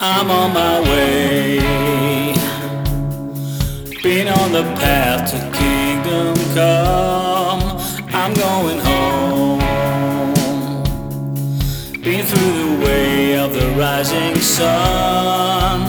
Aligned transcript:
I'm 0.00 0.30
on 0.30 0.52
my 0.54 0.80
way, 0.80 1.58
been 4.00 4.28
on 4.28 4.52
the 4.52 4.62
path 4.78 5.32
to 5.32 5.38
kingdom 5.58 6.36
come. 6.54 7.80
I'm 8.14 8.32
going 8.34 8.78
home, 8.78 9.58
been 12.00 12.24
through 12.24 12.78
the 12.78 12.84
way 12.86 13.38
of 13.38 13.52
the 13.52 13.70
rising 13.76 14.36
sun. 14.36 15.87